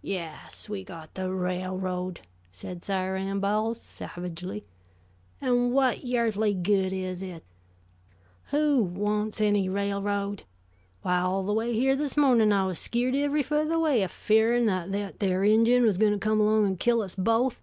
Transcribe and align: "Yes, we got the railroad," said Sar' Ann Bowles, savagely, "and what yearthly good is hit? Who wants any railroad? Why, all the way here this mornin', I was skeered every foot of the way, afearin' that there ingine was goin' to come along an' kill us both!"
"Yes, 0.00 0.70
we 0.70 0.82
got 0.84 1.12
the 1.12 1.30
railroad," 1.30 2.20
said 2.50 2.82
Sar' 2.82 3.14
Ann 3.14 3.40
Bowles, 3.40 3.78
savagely, 3.78 4.64
"and 5.38 5.70
what 5.70 6.02
yearthly 6.02 6.54
good 6.54 6.94
is 6.94 7.20
hit? 7.20 7.44
Who 8.44 8.82
wants 8.82 9.38
any 9.38 9.68
railroad? 9.68 10.44
Why, 11.02 11.18
all 11.18 11.42
the 11.44 11.52
way 11.52 11.74
here 11.74 11.94
this 11.94 12.16
mornin', 12.16 12.54
I 12.54 12.64
was 12.64 12.78
skeered 12.78 13.16
every 13.16 13.42
foot 13.42 13.64
of 13.64 13.68
the 13.68 13.78
way, 13.78 14.00
afearin' 14.02 14.64
that 14.64 15.18
there 15.20 15.42
ingine 15.44 15.82
was 15.82 15.98
goin' 15.98 16.12
to 16.12 16.18
come 16.18 16.40
along 16.40 16.64
an' 16.64 16.76
kill 16.78 17.02
us 17.02 17.14
both!" 17.14 17.60